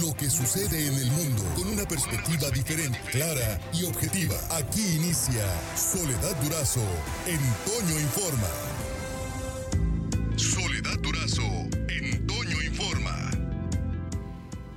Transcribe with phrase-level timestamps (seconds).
[0.00, 4.36] lo que sucede en el mundo con una perspectiva diferente, clara y objetiva.
[4.50, 5.44] Aquí inicia
[5.76, 6.84] Soledad Durazo
[7.26, 8.48] en Toño Informa.
[10.36, 11.42] Soledad Durazo
[11.88, 12.26] en
[12.64, 13.30] Informa.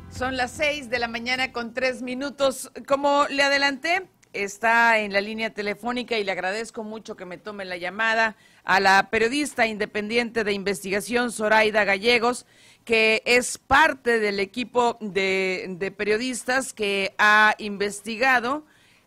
[0.09, 2.71] Son las seis de la mañana con tres minutos.
[2.87, 4.09] Como le adelanté,
[4.43, 8.79] está en la línea telefónica y le agradezco mucho que me tome la llamada a
[8.79, 12.45] la periodista independiente de investigación Zoraida Gallegos,
[12.83, 18.63] que es parte del equipo de, periodistas que ha investigado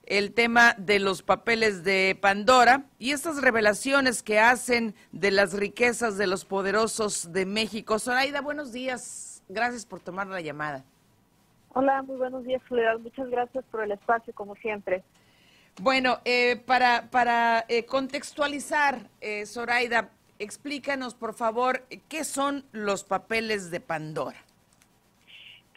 [0.06, 6.16] el tema de los papeles de Pandora y estas revelaciones que hacen de las riquezas
[6.16, 7.98] de los poderosos de México.
[7.98, 9.42] Zoraida, buenos días.
[9.48, 10.84] Gracias por tomar la llamada.
[11.74, 12.98] Hola, muy buenos días, Soledad.
[12.98, 15.05] Muchas gracias por el espacio, como siempre.
[15.80, 20.10] Bueno, eh, para, para eh, contextualizar, eh, Zoraida,
[20.41, 24.38] explícanos, por favor, qué son los papeles de Pandora.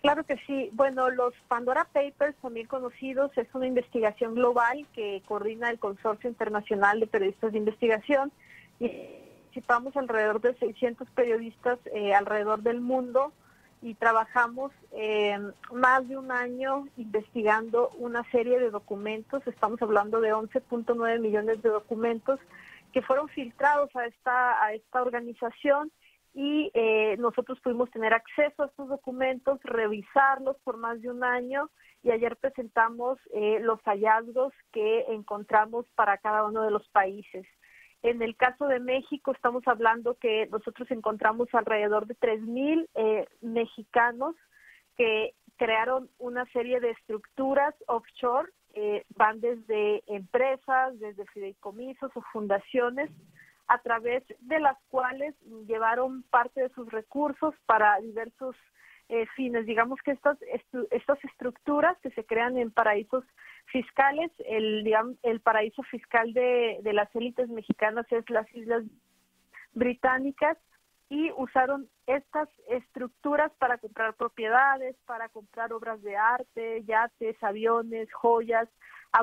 [0.02, 0.70] Claro que sí.
[0.74, 7.00] Bueno, los Pandora Papers, también conocidos, es una investigación global que coordina el Consorcio Internacional
[7.00, 8.32] de Periodistas de Investigación.
[8.80, 8.90] Y
[9.52, 13.34] participamos alrededor de 600 periodistas eh, alrededor del mundo
[13.82, 15.38] y trabajamos eh,
[15.72, 19.46] más de un año investigando una serie de documentos.
[19.48, 22.40] Estamos hablando de 11.9 millones de documentos
[22.94, 25.92] que fueron filtrados a esta, a esta organización
[26.34, 31.70] y eh, nosotros pudimos tener acceso a estos documentos, revisarlos por más de un año
[32.04, 37.46] y ayer presentamos eh, los hallazgos que encontramos para cada uno de los países.
[38.04, 44.36] En el caso de México estamos hablando que nosotros encontramos alrededor de 3.000 eh, mexicanos
[44.98, 53.12] que crearon una serie de estructuras offshore, eh, van desde empresas, desde fideicomisos o fundaciones,
[53.68, 55.36] a través de las cuales
[55.68, 58.56] llevaron parte de sus recursos para diversos
[59.10, 59.66] eh, fines.
[59.66, 60.38] Digamos que estas,
[60.90, 63.24] estas estructuras que se crean en paraísos
[63.72, 64.86] fiscales, el,
[65.24, 68.84] el paraíso fiscal de, de las élites mexicanas es las Islas
[69.74, 70.58] Británicas
[71.10, 78.70] y usaron estas estructuras para comprar propiedades, para comprar obras de arte, yates, aviones, joyas,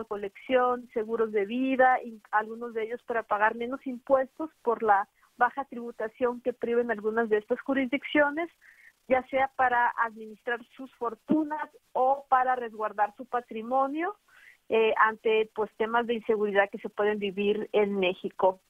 [0.06, 1.98] colección, seguros de vida,
[2.30, 7.38] algunos de ellos para pagar menos impuestos por la baja tributación que priven algunas de
[7.38, 8.50] estas jurisdicciones,
[9.08, 14.14] ya sea para administrar sus fortunas o para resguardar su patrimonio
[14.68, 18.60] eh, ante pues temas de inseguridad que se pueden vivir en México.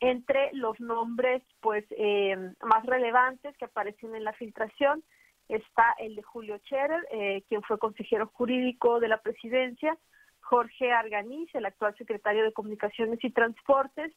[0.00, 5.02] Entre los nombres pues eh, más relevantes que aparecen en la filtración
[5.48, 9.96] está el de Julio Scherer, eh, quien fue consejero jurídico de la presidencia,
[10.40, 14.12] Jorge Arganiz, el actual secretario de Comunicaciones y Transportes,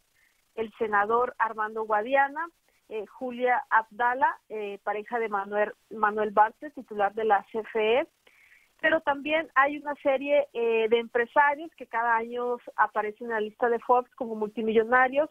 [0.56, 2.48] el senador Armando Guadiana,
[2.90, 4.40] eh, Julia Abdala,
[4.84, 8.08] pareja de Manuel, Manuel Bartes, titular de la CFE,
[8.82, 13.80] pero también hay una serie de empresarios que cada año aparecen en la lista de
[13.80, 15.30] Forbes como multimillonarios,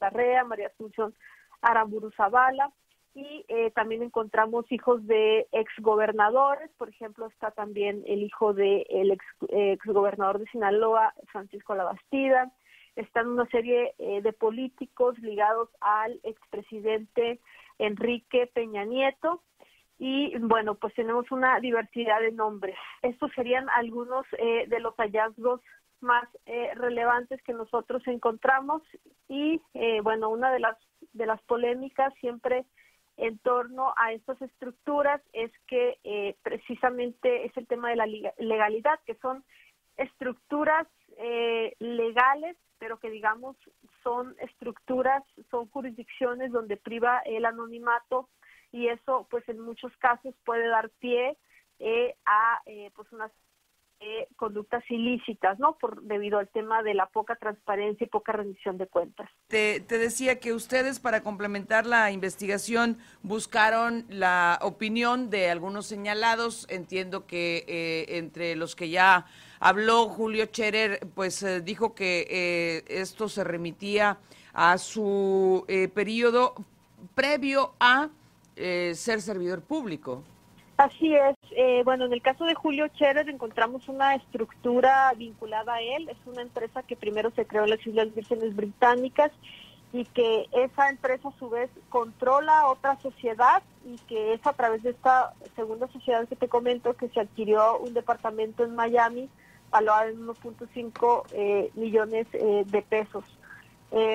[0.00, 1.14] Larrea, María Asunción
[1.60, 2.72] Aramburu Zavala,
[3.14, 9.12] y eh, también encontramos hijos de exgobernadores, por ejemplo está también el hijo del de
[9.12, 12.50] ex, exgobernador de Sinaloa, Francisco Labastida,
[12.96, 17.40] están una serie eh, de políticos ligados al expresidente
[17.78, 19.42] Enrique Peña Nieto,
[20.04, 22.74] y bueno, pues tenemos una diversidad de nombres.
[23.02, 25.60] Estos serían algunos eh, de los hallazgos
[26.00, 28.82] más eh, relevantes que nosotros encontramos
[29.28, 30.76] y eh, bueno una de las
[31.12, 32.64] de las polémicas siempre
[33.16, 38.06] en torno a estas estructuras es que eh, precisamente es el tema de la
[38.38, 39.44] legalidad que son
[39.96, 40.88] estructuras
[41.78, 43.54] legales pero que digamos
[44.02, 48.28] son estructuras son jurisdicciones donde priva el anonimato
[48.72, 51.36] y eso pues en muchos casos puede dar pie
[52.24, 52.62] a
[52.94, 53.32] pues unas
[54.36, 55.76] conductas ilícitas, ¿no?
[55.78, 59.30] Por debido al tema de la poca transparencia y poca rendición de cuentas.
[59.46, 66.66] Te, decía que ustedes para complementar la investigación buscaron la opinión de algunos señalados.
[66.68, 69.26] Entiendo que eh, entre los que ya
[69.60, 74.18] habló Julio Cherer, pues eh, dijo que eh, esto se remitía
[74.52, 75.64] a su
[75.94, 76.54] periodo
[77.14, 78.10] previo a
[78.56, 80.22] ser servidor público.
[80.76, 81.36] Así es.
[81.52, 86.08] Eh, bueno, en el caso de Julio Cherer encontramos una estructura vinculada a él.
[86.08, 89.30] Es una empresa que primero se creó en las Islas Vírgenes Británicas
[89.92, 94.82] y que esa empresa a su vez controla otra sociedad y que es a través
[94.82, 99.28] de esta segunda sociedad que te comento que se adquirió un departamento en Miami
[99.70, 103.24] valuado en 1.5 eh, millones eh, de pesos.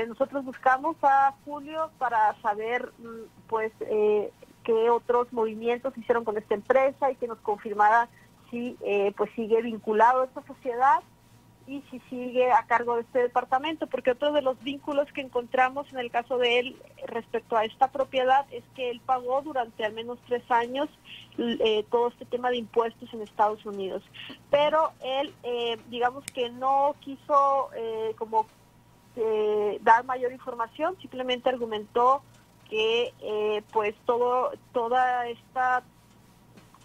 [0.08, 3.72] Nosotros buscamos a Julio para saber mm, pues
[4.68, 8.10] qué otros movimientos hicieron con esta empresa y que nos confirmara
[8.52, 11.00] si eh, pues sigue vinculado a esta sociedad
[11.68, 15.92] y si sigue a cargo de este departamento, porque otro de los vínculos que encontramos
[15.92, 19.94] en el caso de él respecto a esta propiedad es que él pagó durante al
[19.94, 20.88] menos tres años
[21.38, 24.02] eh, todo este tema de impuestos en Estados Unidos,
[24.50, 28.48] pero él eh, digamos que no quiso eh, como
[29.82, 32.22] dar mayor información, simplemente argumentó
[32.70, 33.14] que
[33.72, 35.84] pues todo toda esta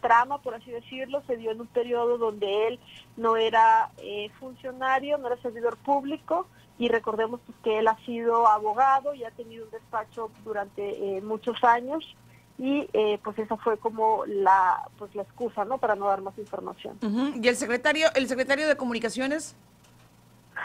[0.02, 2.81] trama, por así decirlo, se dio en un periodo donde él
[3.17, 6.46] no era eh, funcionario, no era servidor público
[6.79, 11.23] y recordemos pues, que él ha sido abogado y ha tenido un despacho durante eh,
[11.23, 12.05] muchos años
[12.58, 16.37] y eh, pues esa fue como la pues la excusa no para no dar más
[16.37, 16.99] información.
[17.40, 19.56] Y el secretario el secretario de comunicaciones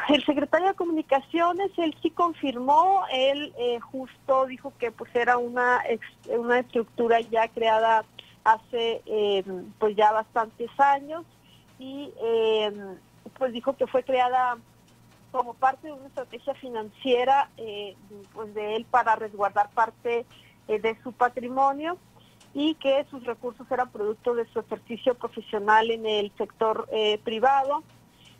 [0.10, 3.54] el secretario de comunicaciones él sí confirmó él
[3.92, 5.82] justo dijo que pues era una
[6.30, 8.06] una estructura ya creada
[8.48, 9.44] hace eh,
[9.78, 11.26] pues ya bastantes años
[11.80, 12.72] y eh,
[13.38, 14.58] pues dijo que fue creada
[15.32, 17.96] como parte de una estrategia financiera eh,
[18.34, 20.26] pues de él para resguardar parte
[20.68, 21.98] de su patrimonio
[22.54, 26.90] y que sus recursos eran producto de su ejercicio profesional en el sector
[27.24, 27.84] privado,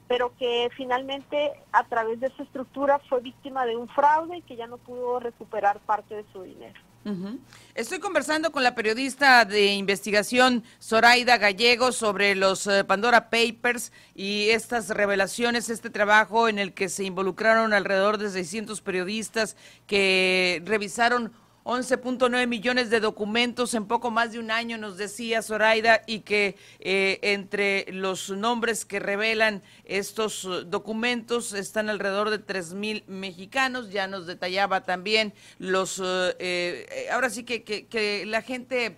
[0.08, 4.56] pero que finalmente a través de esa estructura fue víctima de un fraude y que
[4.56, 6.80] ya no pudo recuperar parte de su dinero.
[7.74, 14.50] Estoy conversando con la periodista de investigación Zoraida Gallego sobre los eh, Pandora Papers y
[14.50, 19.56] estas revelaciones, este trabajo en el que se involucraron alrededor de 600 periodistas
[19.86, 21.32] que revisaron
[21.68, 26.56] 11.9 millones de documentos en poco más de un año, nos decía Zoraida, y que
[26.80, 33.92] eh, entre los nombres que revelan estos documentos están alrededor de 3 mil mexicanos.
[33.92, 38.96] Ya nos detallaba también los, eh, eh, ahora sí que, que la gente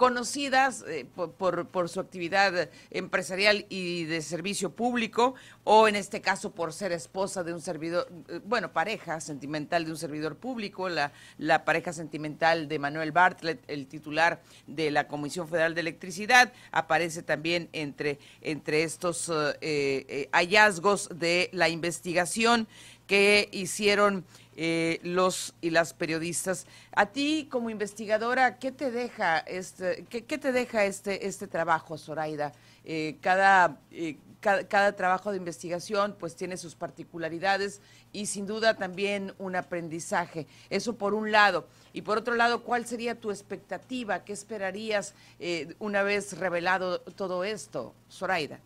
[0.00, 6.52] conocidas eh, por, por, su actividad empresarial y de servicio público, o en este caso
[6.52, 11.12] por ser esposa de un servidor, eh, bueno, pareja sentimental de un servidor público, la,
[11.66, 17.68] pareja sentimental de Manuel Bartlett, el titular de la Comisión Federal de Electricidad, aparece también
[17.74, 19.30] entre, entre estos
[19.60, 22.66] eh, hallazgos de la investigación
[23.06, 24.24] que hicieron
[24.62, 26.66] eh, los y las periodistas.
[26.92, 32.52] A ti como investigadora, ¿qué te deja este, qué, te deja este, este trabajo, Zoraida?
[32.84, 37.80] Eh, cada, eh, cada, cada, trabajo de investigación pues tiene sus particularidades
[38.12, 40.46] y sin duda también un aprendizaje.
[40.68, 41.66] Eso por un lado.
[41.94, 44.24] Y por otro lado, ¿cuál sería tu expectativa?
[44.24, 45.14] ¿Qué esperarías
[45.78, 48.60] una vez revelado todo esto, Zoraida?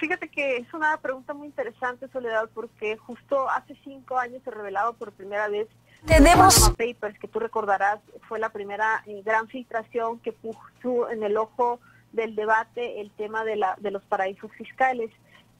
[0.00, 4.94] Fíjate que es una pregunta muy interesante, Soledad, porque justo hace cinco años se revelado
[4.94, 5.68] por primera vez
[6.06, 11.36] tenemos Papers, que tú recordarás, fue la primera eh, gran filtración que puso en el
[11.36, 11.80] ojo
[12.12, 15.10] del debate el tema de, la, de los paraísos fiscales.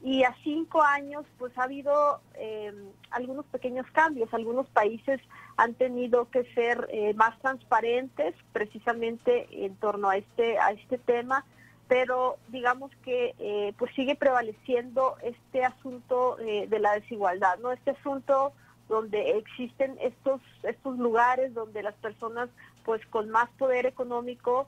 [0.03, 2.75] Y a cinco años, pues ha habido em,
[3.11, 4.33] algunos pequeños cambios.
[4.33, 5.21] Algunos países
[5.57, 11.45] han tenido que ser eh, más transparentes, precisamente en torno a este a este tema
[11.91, 17.73] pero digamos que eh, pues sigue prevaleciendo este asunto eh, de la desigualdad, ¿no?
[17.73, 18.53] Este asunto
[18.87, 22.47] donde existen estos estos lugares donde las personas
[22.85, 24.67] pues con más poder económico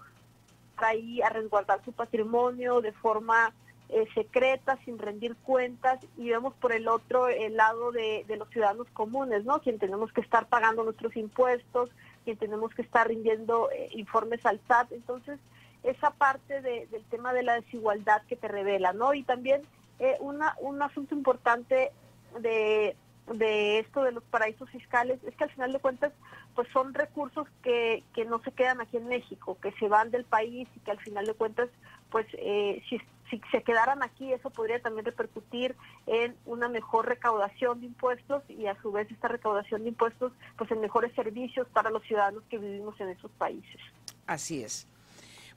[0.76, 3.54] ahí a resguardar su patrimonio de forma
[3.88, 8.50] eh, secreta, sin rendir cuentas, y vemos por el otro el lado de, de los
[8.50, 9.62] ciudadanos comunes, ¿no?
[9.62, 11.90] Quien tenemos que estar pagando nuestros impuestos,
[12.26, 14.92] quien tenemos que estar rindiendo informes al SAT.
[14.92, 15.40] Entonces,
[15.84, 19.14] esa parte del tema de la desigualdad que te revela, ¿no?
[19.14, 19.62] Y también
[20.00, 21.92] eh, una, un asunto importante
[22.40, 22.96] de,
[23.34, 26.12] de esto de los paraísos fiscales es que al final de cuentas
[26.56, 30.24] pues son recursos que, que no se quedan aquí en México, que se van del
[30.24, 31.70] país y que al final de cuentas
[32.12, 33.00] pues eh, si,
[33.30, 35.76] si se quedaran aquí eso podría también repercutir
[36.06, 40.70] en una mejor recaudación de impuestos y a su vez esta recaudación de impuestos pues
[40.72, 43.82] en mejores servicios para los ciudadanos que vivimos en esos países.
[44.28, 44.88] Así es.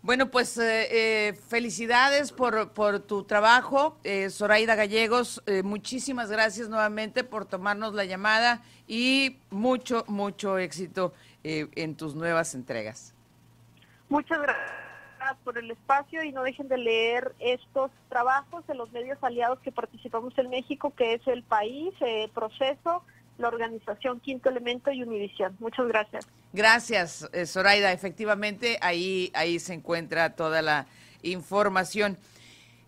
[0.06, 5.42] Bueno, pues eh, eh, felicidades por, por, tu trabajo, eh, Zoraida Gallegos.
[5.64, 13.16] muchísimas gracias nuevamente por tomarnos la llamada y mucho, mucho éxito en tus nuevas entregas.
[14.08, 19.18] Muchas gracias por el espacio y no dejen de leer estos trabajos en los medios
[19.22, 21.92] aliados que participamos en México, que es El País,
[22.32, 23.02] Proceso,
[23.38, 25.56] la organización Quinto Elemento y Univisión.
[25.58, 26.26] Muchas gracias.
[26.52, 27.92] Gracias, eh, Zoraida.
[27.92, 30.86] Efectivamente, ahí, ahí se encuentra toda la
[31.22, 32.16] información.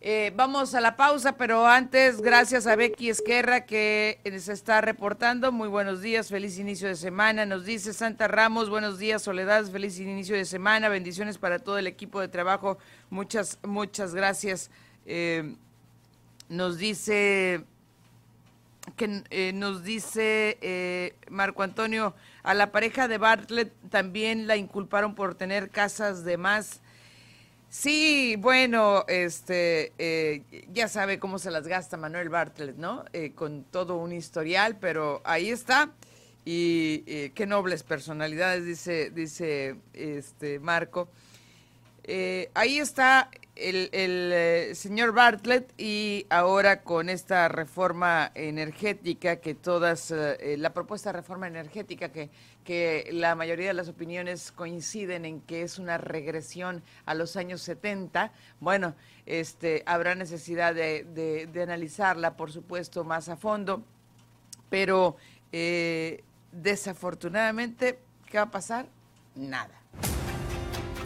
[0.01, 5.51] Eh, vamos a la pausa, pero antes, gracias a Becky Esquerra que se está reportando.
[5.51, 7.45] Muy buenos días, feliz inicio de semana.
[7.47, 10.89] Nos dice Santa Ramos, buenos días, Soledad, feliz inicio de semana.
[10.89, 12.79] Bendiciones para todo el equipo de trabajo.
[13.11, 14.71] Muchas, muchas gracias.
[15.05, 15.57] Eh,
[16.49, 17.65] nos dice
[18.97, 25.35] que eh, nos dice Marco Antonio, a la pareja de Bartlett también la inculparon por
[25.35, 26.81] tener casas de más
[27.71, 30.43] Sí, bueno, este, eh,
[30.73, 33.05] ya sabe cómo se las gasta Manuel Bartlett, ¿no?
[33.13, 35.91] Eh, con todo un historial, pero ahí está.
[36.47, 41.11] Y eh, qué nobles personalidades, dice, dice este Marco.
[42.55, 50.15] ahí está el, el señor Bartlett y ahora con esta reforma energética que todas,
[50.57, 52.31] la propuesta de reforma energética que
[52.69, 57.63] que la mayoría de las opiniones coinciden en que es una regresión a los años
[57.63, 63.83] 70, bueno, este, habrá necesidad de, analizarla, por supuesto, más a fondo,
[64.69, 65.17] pero
[65.51, 66.23] eh,
[66.53, 68.85] desafortunadamente, ¿qué va a pasar?
[69.35, 69.81] Nada.